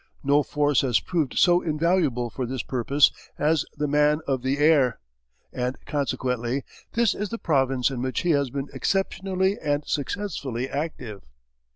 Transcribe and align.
No 0.23 0.41
force 0.41 0.81
has 0.81 0.99
proved 0.99 1.37
so 1.37 1.61
invaluable 1.61 2.31
for 2.31 2.47
this 2.47 2.63
purpose 2.63 3.11
as 3.37 3.65
the 3.77 3.87
man 3.87 4.21
of 4.27 4.41
the 4.41 4.57
air, 4.57 4.97
and 5.53 5.77
consequently 5.85 6.63
this 6.93 7.13
is 7.13 7.29
the 7.29 7.37
province 7.37 7.91
in 7.91 8.01
which 8.01 8.21
he 8.21 8.31
has 8.31 8.49
been 8.49 8.69
exceptionally 8.73 9.59
and 9.59 9.85
successfully 9.85 10.67
active. 10.67 11.21